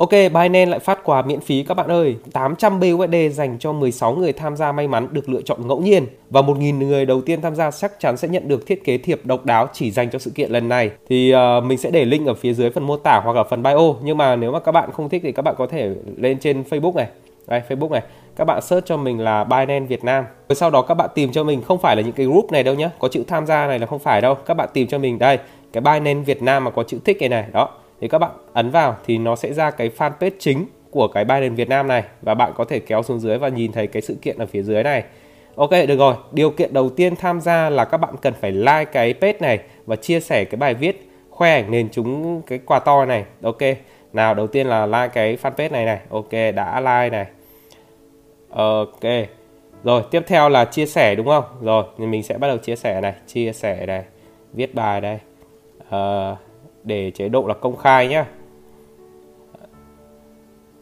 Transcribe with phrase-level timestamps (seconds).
[0.00, 2.16] Ok, Binance lại phát quà miễn phí các bạn ơi.
[2.32, 6.06] 800 BUSD dành cho 16 người tham gia may mắn được lựa chọn ngẫu nhiên
[6.30, 9.20] và 1.000 người đầu tiên tham gia chắc chắn sẽ nhận được thiết kế thiệp
[9.24, 10.90] độc đáo chỉ dành cho sự kiện lần này.
[11.08, 13.62] Thì uh, mình sẽ để link ở phía dưới phần mô tả hoặc ở phần
[13.62, 13.94] bio.
[14.02, 16.62] Nhưng mà nếu mà các bạn không thích thì các bạn có thể lên trên
[16.70, 17.06] Facebook này.
[17.46, 18.02] Đây, Facebook này.
[18.36, 20.24] Các bạn search cho mình là Binance Việt Nam.
[20.48, 22.62] Rồi sau đó các bạn tìm cho mình không phải là những cái group này
[22.62, 22.88] đâu nhé.
[22.98, 24.34] Có chữ tham gia này là không phải đâu.
[24.34, 25.38] Các bạn tìm cho mình đây.
[25.72, 27.44] Cái Binance Việt Nam mà có chữ thích này này.
[27.52, 27.68] Đó
[28.00, 31.48] thì các bạn ấn vào thì nó sẽ ra cái fanpage chính của cái Binance
[31.48, 34.16] Việt Nam này và bạn có thể kéo xuống dưới và nhìn thấy cái sự
[34.22, 35.04] kiện ở phía dưới này.
[35.56, 38.84] Ok được rồi, điều kiện đầu tiên tham gia là các bạn cần phải like
[38.84, 42.78] cái page này và chia sẻ cái bài viết khoe ảnh nền chúng cái quà
[42.78, 43.24] to này.
[43.42, 43.58] Ok.
[44.12, 45.98] Nào đầu tiên là like cái fanpage này này.
[46.10, 47.26] Ok, đã like này.
[48.50, 49.28] Ok.
[49.84, 51.44] Rồi, tiếp theo là chia sẻ đúng không?
[51.62, 54.04] Rồi, thì mình sẽ bắt đầu chia sẻ này, chia sẻ này,
[54.52, 55.18] viết bài đây.
[55.88, 56.38] Uh,
[56.84, 58.24] để chế độ là công khai nhé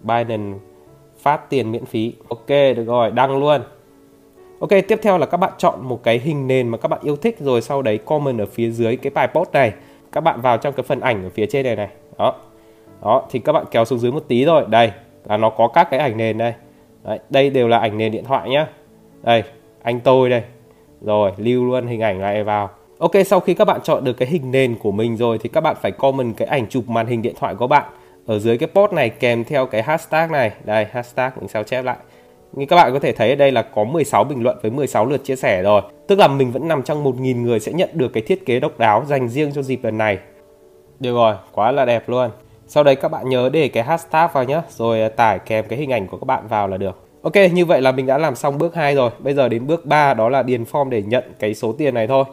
[0.00, 0.58] Biden
[1.18, 2.12] phát tiền miễn phí.
[2.28, 3.60] Ok được rồi đăng luôn.
[4.60, 7.16] Ok tiếp theo là các bạn chọn một cái hình nền mà các bạn yêu
[7.16, 9.72] thích rồi sau đấy comment ở phía dưới cái bài post này.
[10.12, 11.88] Các bạn vào trong cái phần ảnh ở phía trên này này.
[12.18, 12.34] Đó.
[13.02, 14.92] Đó thì các bạn kéo xuống dưới một tí rồi đây
[15.24, 16.54] là nó có các cái ảnh nền đây.
[17.04, 18.66] Đấy, đây đều là ảnh nền điện thoại nhá.
[19.22, 19.42] Đây
[19.82, 20.42] anh tôi đây.
[21.00, 22.70] Rồi lưu luôn hình ảnh này vào.
[22.98, 25.60] Ok, sau khi các bạn chọn được cái hình nền của mình rồi thì các
[25.60, 27.84] bạn phải comment cái ảnh chụp màn hình điện thoại của bạn
[28.26, 30.52] ở dưới cái post này kèm theo cái hashtag này.
[30.64, 31.96] Đây, hashtag mình sao chép lại.
[32.52, 35.06] Như các bạn có thể thấy ở đây là có 16 bình luận với 16
[35.06, 35.82] lượt chia sẻ rồi.
[36.06, 38.78] Tức là mình vẫn nằm trong 1.000 người sẽ nhận được cái thiết kế độc
[38.78, 40.18] đáo dành riêng cho dịp lần này.
[41.00, 42.30] Được rồi, quá là đẹp luôn.
[42.66, 45.78] Sau đấy các bạn nhớ để cái hashtag vào nhé, rồi à, tải kèm cái
[45.78, 46.98] hình ảnh của các bạn vào là được.
[47.22, 49.10] Ok, như vậy là mình đã làm xong bước 2 rồi.
[49.18, 52.06] Bây giờ đến bước 3 đó là điền form để nhận cái số tiền này
[52.06, 52.24] thôi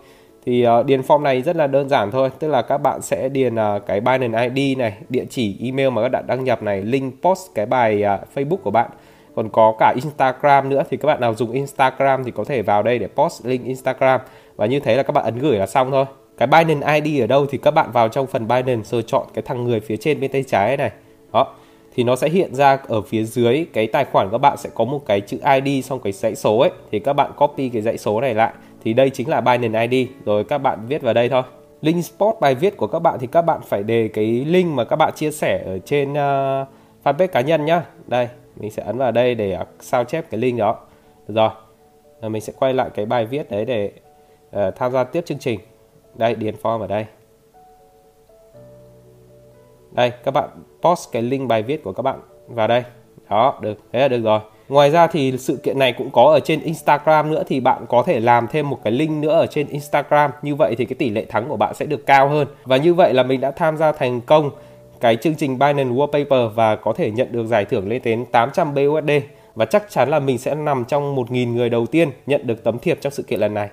[0.46, 3.30] thì uh, điền form này rất là đơn giản thôi tức là các bạn sẽ
[3.30, 6.82] điền uh, cái Binance ID này địa chỉ email mà các bạn đăng nhập này
[6.82, 8.90] link post cái bài uh, Facebook của bạn.
[9.36, 12.84] Còn có cả Instagram nữa thì các bạn nào dùng Instagram thì có thể vào
[12.84, 14.22] đây để post link Instagram.
[14.56, 16.06] Và như thế là các bạn ấn gửi là xong thôi.
[16.38, 19.42] Cái Binance ID ở đâu thì các bạn vào trong phần Binance rồi chọn cái
[19.42, 20.92] thằng người phía trên bên tay trái này.
[21.34, 21.56] Đó.
[21.96, 24.86] Thì nó sẽ hiện ra ở phía dưới cái tài khoản các bạn sẽ có
[24.86, 26.72] một cái chữ ID xong cái dãy số ấy.
[26.92, 28.54] Thì các bạn copy cái dãy số này lại
[28.84, 31.44] thì đây chính là Binance ID rồi các bạn viết vào đây thôi.
[31.82, 34.84] Link spot bài viết của các bạn thì các bạn phải đề cái link mà
[34.84, 36.68] các bạn chia sẻ ở trên uh,
[37.04, 37.86] fanpage cá nhân nhá.
[38.08, 40.80] Đây mình sẽ ấn vào đây để sao chép cái link đó.
[41.28, 41.50] Được rồi
[42.22, 43.92] rồi mình sẽ quay lại cái bài viết đấy để
[44.50, 45.60] uh, tham gia tiếp chương trình.
[46.16, 47.06] Đây điền form ở đây.
[49.92, 50.50] Đây các bạn
[50.82, 52.84] post cái link bài viết của các bạn vào đây.
[53.30, 54.40] Đó được thế là được rồi.
[54.72, 58.04] Ngoài ra thì sự kiện này cũng có ở trên Instagram nữa, thì bạn có
[58.04, 60.32] thể làm thêm một cái link nữa ở trên Instagram.
[60.42, 62.48] Như vậy thì cái tỷ lệ thắng của bạn sẽ được cao hơn.
[62.66, 64.52] Và như vậy là mình đã tham gia thành công
[65.00, 68.74] cái chương trình Binance Wallpaper và có thể nhận được giải thưởng lên đến 800
[68.74, 69.12] BUSD
[69.56, 72.80] và chắc chắn là mình sẽ nằm trong 1.000 người đầu tiên nhận được tấm
[72.80, 73.70] thiệp trong sự kiện lần này.